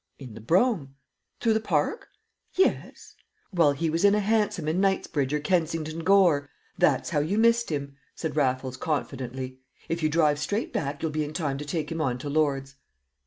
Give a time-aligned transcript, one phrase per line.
[0.17, 0.95] "In the brougham."
[1.39, 2.07] "Through the Park?"
[2.55, 3.13] "Yes."
[3.51, 6.49] "While he was in a hansom in Knightsbridge or Kensington Gore!
[6.75, 9.59] That's how you missed him," said Raffles confidently.
[9.89, 12.77] "If you drive straight back you'll be in time to take him on to Lord's."